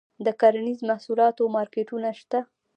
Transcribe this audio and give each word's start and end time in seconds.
د 0.25 0.27
کرنیزو 0.41 0.83
محصولاتو 0.89 1.43
مارکیټونه 1.55 2.09
شته؟ 2.19 2.39